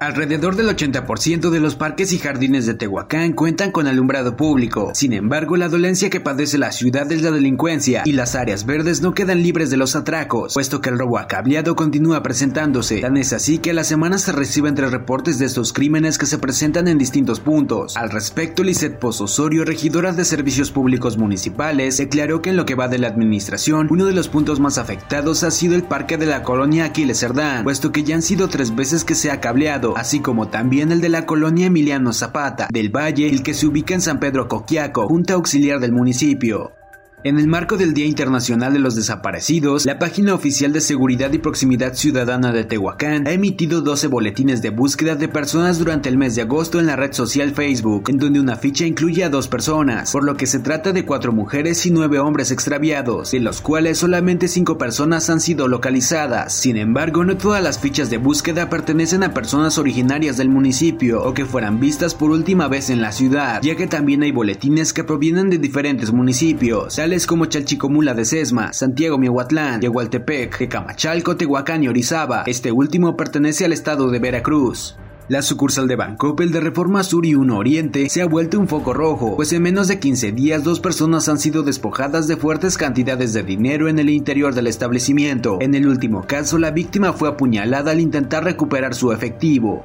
[0.00, 4.92] Alrededor del 80% de los parques y jardines de Tehuacán cuentan con alumbrado público.
[4.94, 9.02] Sin embargo, la dolencia que padece la ciudad es la delincuencia y las áreas verdes
[9.02, 13.00] no quedan libres de los atracos, puesto que el robo a cableado continúa presentándose.
[13.00, 16.26] Tan es así que a la semana se reciben tres reportes de estos crímenes que
[16.26, 17.96] se presentan en distintos puntos.
[17.96, 22.76] Al respecto, Lizeth Pozo Osorio, regidora de Servicios Públicos Municipales, declaró que en lo que
[22.76, 26.26] va de la administración, uno de los puntos más afectados ha sido el parque de
[26.26, 29.87] la colonia Aquiles Cerdán, puesto que ya han sido tres veces que se ha cableado
[29.96, 33.94] así como también el de la colonia Emiliano Zapata del Valle, el que se ubica
[33.94, 36.77] en San Pedro Coquiaco, junta auxiliar del municipio.
[37.24, 41.38] En el marco del Día Internacional de los Desaparecidos, la página oficial de Seguridad y
[41.38, 46.36] Proximidad Ciudadana de Tehuacán ha emitido 12 boletines de búsqueda de personas durante el mes
[46.36, 50.12] de agosto en la red social Facebook, en donde una ficha incluye a dos personas,
[50.12, 53.98] por lo que se trata de cuatro mujeres y nueve hombres extraviados, de los cuales
[53.98, 56.54] solamente cinco personas han sido localizadas.
[56.54, 61.34] Sin embargo, no todas las fichas de búsqueda pertenecen a personas originarias del municipio o
[61.34, 65.02] que fueran vistas por última vez en la ciudad, ya que también hay boletines que
[65.02, 72.42] provienen de diferentes municipios como Chalchicomula de Sesma, Santiago Miahuatlán, Yehualtepec, Tecamachalco, Tehuacán y Orizaba.
[72.46, 74.96] Este último pertenece al estado de Veracruz.
[75.28, 78.92] La sucursal de Bancoppel de Reforma Sur y 1 Oriente se ha vuelto un foco
[78.92, 83.32] rojo, pues en menos de 15 días dos personas han sido despojadas de fuertes cantidades
[83.32, 85.58] de dinero en el interior del establecimiento.
[85.60, 89.82] En el último caso, la víctima fue apuñalada al intentar recuperar su efectivo.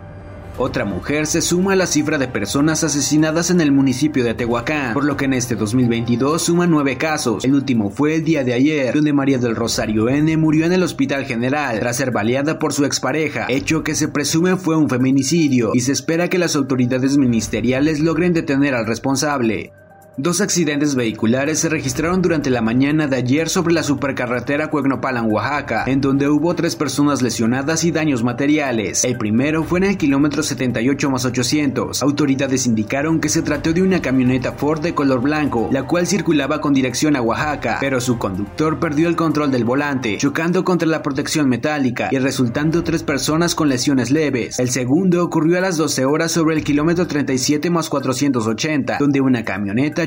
[0.58, 4.94] Otra mujer se suma a la cifra de personas asesinadas en el municipio de Tehuacán,
[4.94, 7.44] por lo que en este 2022 suma nueve casos.
[7.44, 10.84] El último fue el día de ayer, donde María del Rosario N murió en el
[10.84, 15.72] Hospital General tras ser baleada por su expareja, hecho que se presume fue un feminicidio
[15.74, 19.74] y se espera que las autoridades ministeriales logren detener al responsable.
[20.16, 25.86] Dos accidentes vehiculares se registraron durante la mañana de ayer sobre la supercarretera Cuegnopalan, Oaxaca,
[25.88, 29.06] en donde hubo tres personas lesionadas y daños materiales.
[29.06, 32.04] El primero fue en el kilómetro 78 más 800.
[32.04, 36.62] Autoridades indicaron que se trató de una camioneta Ford de color blanco, la cual circulaba
[36.62, 41.02] con dirección a Oaxaca, pero su conductor perdió el control del volante, chocando contra la
[41.02, 44.60] protección metálica y resultando tres personas con lesiones leves.
[44.60, 49.44] El segundo ocurrió a las 12 horas sobre el kilómetro 37 más 480, donde una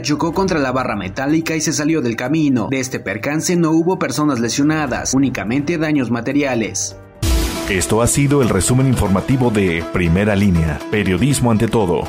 [0.02, 2.68] chocó contra la barra metálica y se salió del camino.
[2.70, 6.96] De este percance no hubo personas lesionadas, únicamente daños materiales.
[7.68, 12.04] Esto ha sido el resumen informativo de Primera Línea, Periodismo ante todo.